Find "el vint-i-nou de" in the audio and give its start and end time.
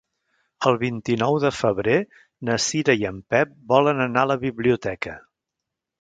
0.69-1.51